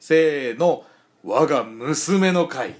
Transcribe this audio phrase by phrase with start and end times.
[0.00, 0.84] せーの。
[1.24, 2.76] 我が娘の会。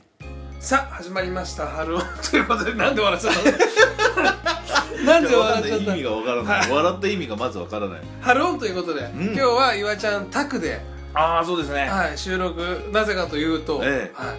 [0.61, 1.67] さあ始まりました。
[1.67, 2.01] 春を
[2.31, 5.05] ということでなんで笑っちゃったの？
[5.05, 8.01] なんで笑っちゃった意味がわからない笑った意味がまずわからない。
[8.21, 9.25] 春オンということで、ん。
[9.27, 10.81] 今日は岩ちゃん宅で、
[11.15, 11.89] ああそうですね。
[11.89, 14.37] はい、収録なぜかというと、えはい、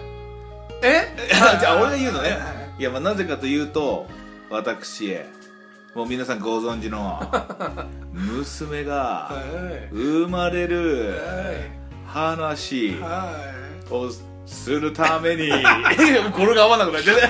[0.82, 1.14] え？
[1.60, 2.30] じゃあ俺が言うのね。
[2.30, 2.38] はい。
[2.40, 4.06] はいいやまあなぜかというと
[4.48, 5.26] 私へ。
[5.94, 7.20] もう皆さんご存知の
[8.14, 8.94] 娘が
[9.30, 9.42] は
[9.92, 9.94] い。
[9.94, 11.79] 生まれる話はい
[13.90, 14.10] を
[14.46, 15.50] するために。
[16.32, 17.16] これが合わなくなっちゃう。
[17.16, 17.22] ね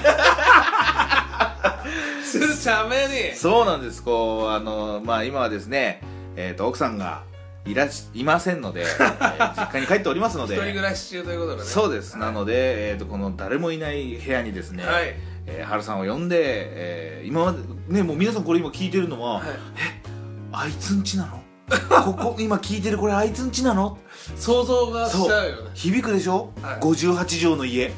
[2.22, 3.34] するために。
[3.34, 4.02] そうなんです。
[4.02, 6.00] こうあのまあ今はですね
[6.36, 7.22] えっ、と奥さんが
[7.66, 11.68] いらしいませんので、 えー実家に帰っておりますの一で人暮らし中ということでね。
[11.68, 15.14] そうです、なので、えー、とこの誰もいない部屋にですね、はい。
[15.46, 19.44] えー、春さんを呼んで、えー今までねもう皆さんこれ今聞いてるのは、はい。
[20.52, 21.39] あいつんちなの？
[22.04, 23.96] ここ今聞いてるこれあいつんちなの？
[24.36, 25.70] 想像がしちゃうよね。
[25.74, 26.74] 響くでしょ、はい。
[26.80, 27.90] 58畳の家。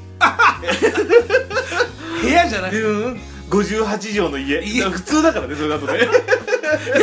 [2.22, 3.20] 部屋じゃなくてうん。
[3.50, 3.84] 58
[4.14, 4.62] 畳の家。
[4.62, 5.98] 家普通だからねそれだとね。
[5.98, 6.00] い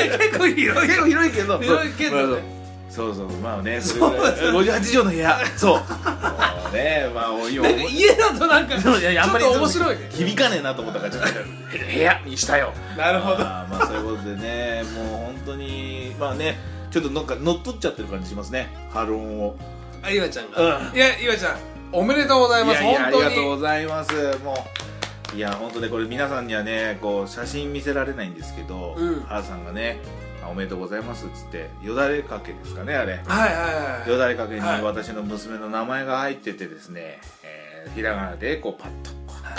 [0.08, 1.60] や結構広い 結構広いけど。
[1.60, 2.60] 広いけどね。
[2.90, 3.28] そうそう。
[3.44, 4.34] まあねそれぐらい。
[4.34, 5.40] 58畳の部屋。
[5.58, 5.82] そう
[6.70, 10.10] ねまあ今なんか家だとなんか ちょっと面白いね。
[10.12, 11.30] 響かねえなと思ったからちょっと
[11.94, 12.74] 部屋にしたよ。
[12.98, 13.40] なるほど。
[13.40, 16.58] まあまあそういうことでねもう本当にまあね
[16.92, 18.70] ちょっとなんか乗っ取っちゃってる感じしますね。
[18.92, 19.56] ハロンを。
[20.02, 20.96] あ岩ちゃんが、うん。
[20.96, 21.58] いや岩ちゃん
[21.92, 22.80] おめでとうございます。
[22.80, 24.14] ありがとうございます。
[24.44, 24.68] も
[25.34, 29.22] ういや本当ねこれ皆さんにはねこう写真見せられないんですけど、うん。
[29.28, 33.14] 原さんがねあおめでとうございますっつってよだれかけですかねあれ。
[33.14, 33.22] はい
[33.56, 34.82] はいはいよだれかけにはい。
[34.82, 39.10] 私の娘の名前が入っててですね、えーひらがなでこうパッと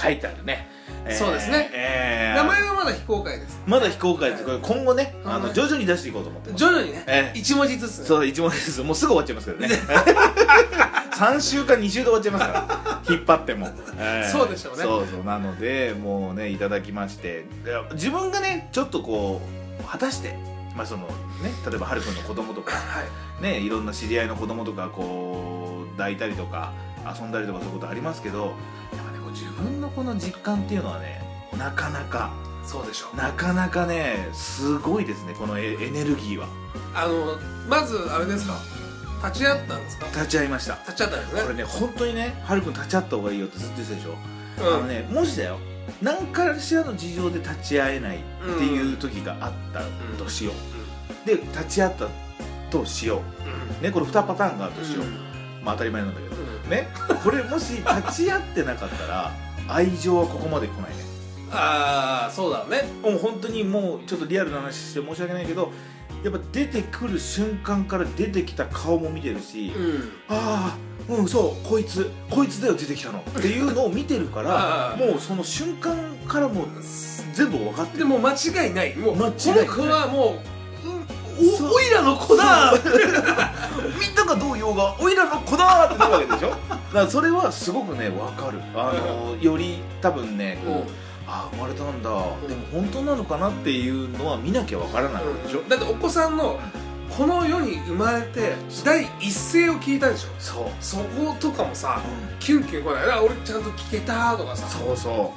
[0.02, 0.68] 書いてあるね、
[1.06, 1.70] えーそうですね。
[1.72, 2.36] えー。
[2.36, 3.58] 名前はまだ非公開です。
[3.66, 4.44] まだ非公開です。
[4.44, 5.42] これ今後ねあはい。
[5.42, 8.00] の徐々に出していこうと思って徐々にね、ええ一文字ずつ。
[8.00, 9.68] ねそう一問ですもうすぐ終わっちゃいますけどね。
[11.20, 13.00] 3週か2週で終わっちゃいますから。
[13.14, 14.30] 引っ張っても、えー。
[14.30, 14.82] そうでしょうね。
[14.82, 15.24] そうそう。
[15.24, 17.44] なのでもうねいただきまして。
[17.64, 19.40] で自分がねちょっとこ
[19.80, 20.36] う果たして
[20.74, 21.12] まあそのね
[21.66, 23.42] 例えばはるくんの子供とかはい。
[23.42, 26.72] ねいろんな知り合いの子供とかこう抱いたりとか
[27.18, 28.46] 遊んだりとかそういうことありますけど
[28.94, 31.22] やっぱねこう自分のこの実感っていうのはね
[31.58, 32.32] なかなか
[32.64, 33.16] そうでしょう。
[33.16, 36.46] なかなかねすごいですねこのエエネルギーは。
[36.94, 37.36] あの
[37.68, 38.58] まずあれですか？
[39.26, 40.06] 立ち会ったんですか？
[40.06, 40.74] 立ち会いました。
[40.86, 41.42] 立ち会ったんですね。
[41.42, 44.76] これね本当にねはるくん立ち会った方がいいよってずっと言ってたでしょ、うん。
[44.76, 45.58] あのねもしだよ
[46.02, 48.20] 何かしらの事情で立ち会えないっ
[48.58, 49.82] ていう時があった
[50.22, 50.52] としよ
[51.24, 52.08] う、で立ち会った
[52.70, 53.22] としよ
[53.80, 53.82] う。
[53.82, 55.04] ねこれ2パターンがあるとしよう、
[55.64, 56.36] まあ当たり前なんだけど。
[56.70, 56.88] ね。
[57.22, 59.32] これもし立ち会ってなかったら
[59.68, 61.09] 愛情はここまで来ないね
[61.52, 62.84] ああそうだね。
[63.02, 65.72] もう本当にもうちょっとリアルな話して申し訳ないけど
[66.22, 70.12] やっぱ出てくる瞬間から出てきた顔も見てるし、うん。
[70.28, 73.18] ああうんそうこいつこいつだよ出てきたの。
[73.20, 75.96] っていうのを見てるか あらあもうその瞬間
[76.28, 76.66] からもう
[77.34, 77.98] 全部分かってる。
[78.00, 78.94] でも間違いない。
[78.96, 79.66] もう間違いない。
[79.66, 80.36] この子はも
[81.40, 81.70] う、うん、そう。
[81.70, 82.74] おおいらの子だ。
[83.98, 86.50] みんながどう言おうがおいらの子だってなるわけでしょ？
[86.50, 86.58] だか
[86.92, 88.60] らそれはすごくね分かる。
[88.74, 92.10] あのより多分ねこう、うんああ生まれたんだ、
[92.48, 95.24] でも本当なのかなっていうのは見なきゃ分からない。
[95.44, 96.58] でしょ、だってお子さんの
[97.16, 98.54] この世に生まれて
[98.84, 100.28] 第一声を聞いたでしょ。
[100.40, 102.00] そう、そことかもさ
[102.40, 103.10] キュンキュン来ない。
[103.10, 104.66] あ俺ちゃんと聞けたとかさ。
[104.68, 105.32] そうそ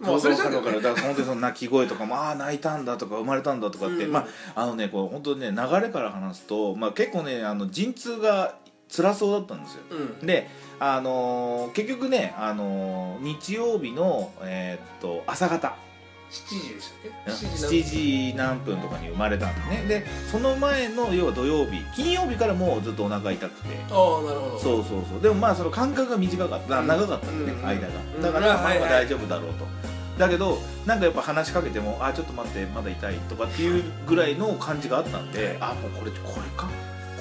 [0.00, 0.04] う。
[0.04, 4.12] もう忘れちゃうだからだから本当にその泣き声とかもああ泣いたんだとか生まれたんだとかって、うん。
[4.12, 8.56] まああのねこう本当にね流れから話すと、まあ、結構ねあの陣痛が
[8.88, 9.82] 辛そうだったんですよ。
[9.90, 10.26] うん。
[10.26, 10.48] で
[10.78, 15.74] あのー結局ね、あのー日曜日の、えーっと朝方。
[16.28, 18.76] 7時でしたっけ？7時何分？
[18.78, 19.84] とかに生まれたんですね。
[19.88, 23.68] でその前の要は土曜日金曜日からもうずっとお腹痛くて。
[23.90, 24.58] ああなるほど。
[24.58, 25.22] そうそうそう。
[25.22, 26.80] でもまあその間隔が短かった。
[26.80, 26.86] うん。
[26.86, 27.66] 長かったんでね、うん。
[27.66, 27.88] 間が。
[28.16, 28.22] うん。
[28.22, 29.64] だからまあ大丈夫だろうと。
[30.18, 36.70] だけどなんかやっぱ話しかけても「あちょっと待ってまだ痛い」とかっていうぐらいの感じがあったんであもうこれこれか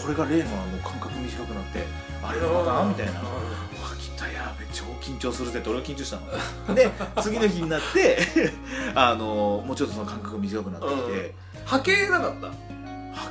[0.05, 1.83] これが例のあの間隔短くなって
[2.21, 6.29] あれまだみたいな「あ来たやべ超緊張するぜ」って俺は緊張したの。
[6.75, 6.91] で
[7.23, 8.19] 次の日になって
[8.93, 11.33] あのもうちょっとその間隔が短くなってきて
[11.65, 12.51] 波形なかっ波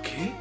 [0.02, 0.32] 形？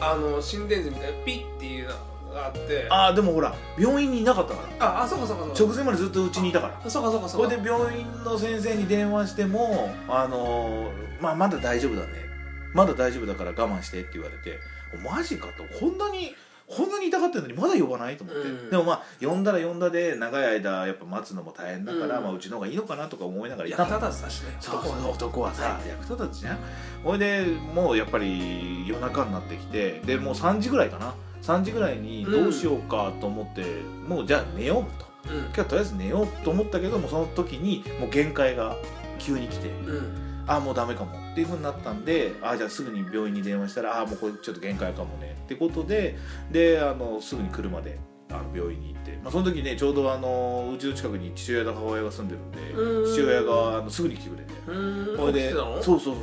[0.00, 1.94] たあの心電図みたいなピッっていうの
[2.32, 2.86] があって。
[2.88, 5.02] あああでもほら病院にいなかったから。
[5.02, 5.58] あそうかそうかそうか。
[5.60, 6.80] 直前までずっとうちにいたから。
[6.82, 12.24] あそうかそうかそかそうれで病院の先生に電話しても「あのーまあ、まだ大丈夫だね。
[12.72, 14.58] まだ大丈夫だから我慢して」って言われて
[14.98, 16.34] 「マジか」とこんなに
[16.66, 18.70] こんなに痛がってるのにまだ呼ばないと思って、うん。
[18.70, 22.24] でもまあ呼んだら呼んだで長い間やっぱ待つのも大変だから、うん。
[22.24, 25.78] まあ、うちの方がいいのかなとか思いながら役立たずだしね男はね男はさ。
[25.86, 26.58] 役立たずじゃん
[27.04, 27.44] ほいで
[27.74, 31.14] もうやっぱり夜中になってきてでもう3時ぐらいかな。
[31.42, 33.62] 3時ぐらいにどうしようかと思って、
[34.08, 35.30] もうじゃあ寝ようと。
[35.30, 35.40] うん。
[35.40, 38.76] 今日はとりあえず寝ようと思ったけどもその時にもう限界が
[39.18, 39.68] 急に来て。
[39.68, 45.36] うんあもうダメかもっていうふうになったんであじゃあすぐに病院に電話したらあもうこれちょっと限界かもね。
[45.44, 46.16] ってことで
[46.50, 47.98] であのすぐに車で
[48.30, 53.12] あの病院に行って、まあ、その時ねちょうどあのうちの近くに父親と母親が住んでるんでうん。
[53.12, 54.52] 父親があのすぐに来てくれて。
[54.66, 55.16] うん。
[55.16, 56.16] それでそうそうそうそう。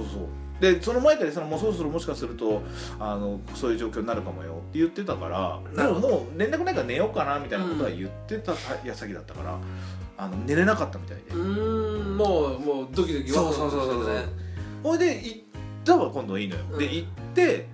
[0.61, 2.61] でその前からそのもうそろそろもしかすると
[2.99, 6.09] あのそういう状況になるかもよって言ってたからなるほど。
[6.09, 8.53] もう連絡ないから寝ようかなみたいなことは言ってた
[8.85, 9.57] 矢先だったから、
[10.17, 11.23] あの寝れなかったみたいで、
[12.21, 13.81] もうもうドキドキワクワクそうそう。
[13.81, 14.25] そうそうしててね
[14.83, 15.39] ほいで行っ
[15.83, 16.79] たわ今度いいのよ、うん。
[16.79, 17.67] で行って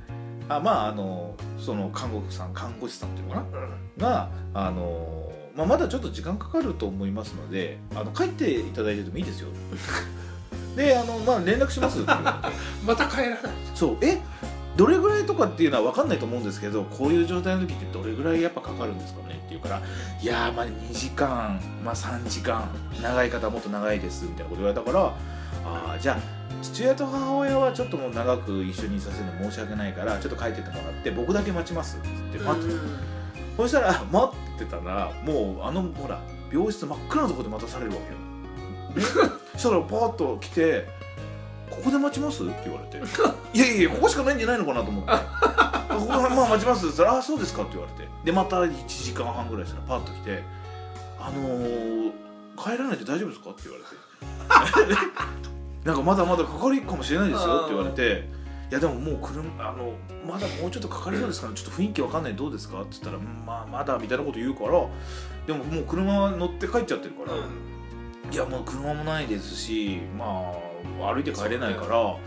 [0.49, 3.45] あまああのその看護婦さん看護師さんっていうのか
[3.97, 4.05] な？
[4.05, 9.49] があの、まあ、まだちょっと時間かかると思いますのであの帰っていただいててもいいですよ。
[10.75, 12.55] であの、まあ、連絡しますって言われて
[12.85, 13.39] また帰らない。
[13.73, 13.97] そう。
[14.01, 14.19] え？
[14.77, 19.81] どれぐらいとかっていうのは分かんないと思うんですけどこういう状態の時ってどれぐらいやっぱかかるんですかねって言うから
[20.21, 22.69] いやーまあ2時間、まあ、3時間
[23.01, 25.05] 長い方はもっと長いですみたいなこと言われたから
[25.65, 26.17] ああじゃあ
[26.61, 32.07] 父親と母親はちょっともう長く一緒にいさせるの申し訳ないからちょっと帰ってってもらって僕だけ待ちますっつっ
[32.37, 32.81] て待ってた
[33.57, 36.21] そしたら待ってたらもうあのほら
[36.51, 38.19] 病室真っ暗なところで待たされるわけよ。
[38.19, 40.87] ね そしたらパーッと来て
[41.69, 42.97] 「ここで待ちます?」って言われて
[43.53, 48.07] 「いやいやここしかないんじゃないのかなと思って「あここはまあ待ちます」って言ったら「あそうですか」って言われて。
[48.25, 50.43] でまた1時間半ぐらいしたらパーッと来て
[51.19, 52.11] 「あのー、
[52.57, 55.01] 帰らないで大丈夫ですか?」って言われて
[55.85, 58.37] 「なんかまだまだかかるかもしれないですよ」って言われて。
[58.69, 59.93] いやでももう車あの
[60.29, 61.47] まだもうちょっとかかりそうですか？
[61.47, 62.35] ら、ちょっと雰囲気わかんない。
[62.35, 62.81] どうですか？
[62.81, 64.71] って言ったら、うんまあまだみたいなこと言うから。
[65.47, 67.37] でももう車乗って帰っちゃってるから、
[68.31, 70.53] いやもう車もないですしま
[71.01, 72.19] あ歩いて帰れないからも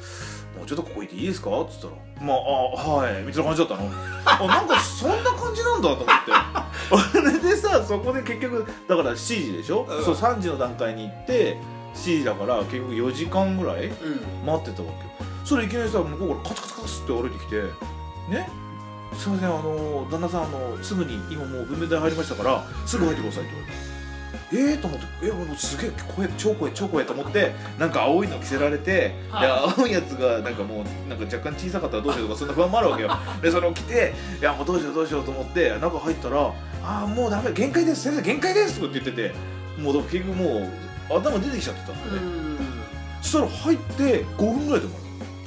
[0.64, 1.50] うちょっとここいていいですか？
[1.60, 3.90] って言ったら「まああはい」みたいな感じだったの。
[4.24, 6.10] あなんかそんな感じなんだと思って。
[7.12, 9.16] それでさそこで結局だから7
[9.46, 10.04] 時でしょ、うん。
[10.04, 11.56] そう3時の段階に行って
[11.94, 13.94] 7時だから結局4時間ぐらいうん。
[14.46, 14.88] 待ってたわ
[15.18, 15.30] けよ。
[15.44, 17.62] それいきなりさ向こうからカツカツカツって歩いてきて
[18.28, 18.48] ね？
[19.16, 23.89] すいませんあの旦那さんあのすぐに今もう分娩台入りましたからすぐ入ってくださいって言われて
[24.52, 29.42] えーと思ってえもうすげえ声超声超声と思ってなんか青いの着せられて、はい。
[29.76, 33.10] で青いやつがなんかもうなんか若干小さかったらどうしようとかそんな不安もあるわけよ。
[33.40, 36.52] でそれを着ていやもうどうしようどうしようと思って中入ったら
[36.82, 39.34] 「ああもうダメ限界です先生限界です」とかって言ってて
[39.80, 40.68] もう結局も
[41.10, 42.28] う頭出てきちゃってたんだよね、
[43.22, 44.94] そしたら入って5分ぐらいで終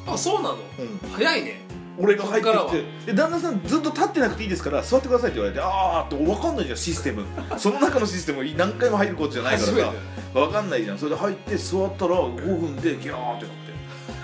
[0.07, 0.55] わあそうなの？
[0.55, 0.61] る、
[1.03, 1.61] うん、早いね
[1.97, 7.25] 俺が入ってきてで旦那さんずっと立ってなくていいですから座ってくださいって言われてああって分かんないじゃんシステム。
[7.57, 9.93] その中のシステム何回も入ることじゃないからさ。
[10.33, 10.97] 分かんないじゃん。
[10.97, 13.45] それで入って座ったら5分でギャーって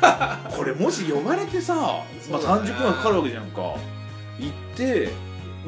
[0.02, 0.56] なって。
[0.58, 3.62] これもし呼ばれてさ、まあ、そうだね30分はかかるわけじゃんか。
[4.40, 5.10] 行って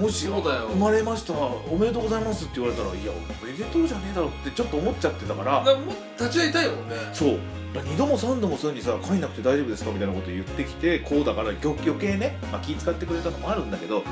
[0.02, 5.60] もし生まれましたおめでとうございますって言われたらいやおめでとうじゃねえだろってちょっと思っちゃってたから。
[5.60, 6.96] だからもう立ち会いたいもんね。
[7.14, 7.40] そう。
[7.74, 14.04] だ2度も3度もそういうふうにさ帰んなくて大丈夫ですかみたいなこと言ってきてこうだから余余計ね、まあ、気使ってくれたのもあるんだけどよ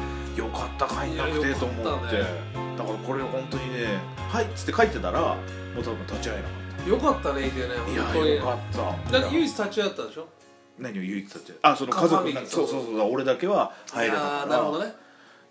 [0.53, 2.15] かった帰んなくてと思って。
[2.17, 2.23] ね。
[2.77, 3.99] だからこれ本当にね
[4.29, 5.35] 「はい」っつって帰ってたらも
[5.81, 6.43] う多分立ち会えな
[6.85, 8.29] かよかったねいてねったい本当に。
[8.29, 9.19] やよかった。
[9.19, 10.27] だって唯一立ち会ったでしょ？
[10.77, 13.11] 何を唯一立ち会えあその家族そうそうそう。
[13.11, 14.17] 俺だけは入れた。
[14.17, 14.93] からあーなるほどね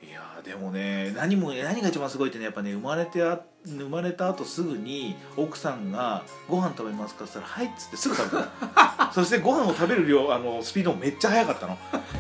[0.01, 8.43] いやーでもね何も何が一番すごいってねやっぱね生まれてあ生まれた後すぐに奥さんが「ご飯食べますか?」って言ったら「はい」っつってすぐ食べ
[8.75, 11.77] た そしてご飯を食べる量あのスピードもめっちゃ速かったの。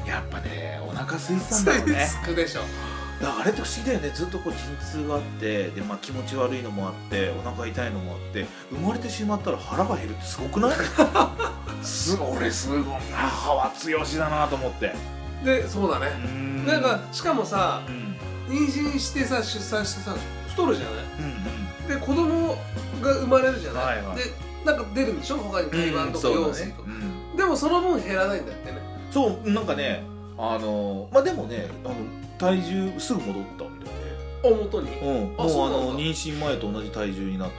[0.06, 2.08] やっぱねお腹空いてたんだろうね。
[2.22, 2.62] つくでしょ。
[3.20, 4.10] だからあれって不思議だよね。
[4.10, 10.72] ずっとこう陣痛があってで、まあ、気持ち悪いのもあってお腹痛いのもあって生まれてしまったら腹が減るってすごくない？
[11.82, 14.94] すごい俺すごい母は強しだなと思って。
[15.44, 16.06] でそうだね。
[16.24, 18.16] うんなんかしかもさうん。
[18.48, 20.14] 妊娠してさ出産してさ
[20.48, 20.94] 太るじゃない？
[21.20, 22.00] うんうん。
[22.00, 22.56] で子供
[23.02, 24.16] が生まれるじゃない、はいはい。
[24.16, 24.24] で
[24.64, 25.36] なんか出るんでしょ？
[25.36, 26.88] 他に胎盤とかうん羊水とか、
[27.36, 28.78] でもその分減らないんだってね。
[29.10, 30.02] そうなんかね
[30.36, 31.94] あのまあでもねあの
[32.38, 33.90] 体重すぐ戻ったみた
[34.48, 34.90] いお元に？
[34.90, 37.54] で、うん、もうあの妊娠前と同じ体重になった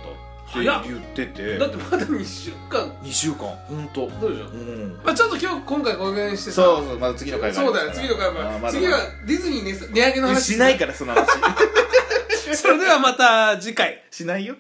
[0.56, 1.58] 言ってて。
[1.58, 2.90] だってまだ2週間。
[3.04, 3.48] 2週間。
[3.68, 4.10] ほんと。
[4.20, 4.46] どうでしょ？
[4.46, 4.56] う、う
[4.88, 5.00] ん。
[5.04, 6.62] まあ、ちょっと今日今回このぐらいにしてさ。
[6.64, 10.54] そうそうまた次の回があそうだよ次の回も、まだ次はディズニーに値上げの話。
[10.54, 11.28] しないからその話。
[12.58, 14.04] それではまた次回。
[14.12, 14.56] しないよ